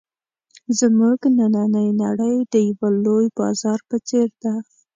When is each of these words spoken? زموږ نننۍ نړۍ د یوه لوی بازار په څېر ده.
زموږ 0.79 1.19
نننۍ 1.37 1.89
نړۍ 2.03 2.35
د 2.51 2.53
یوه 2.69 2.87
لوی 3.03 3.25
بازار 3.37 3.79
په 3.89 3.97
څېر 4.07 4.29
ده. 4.43 4.53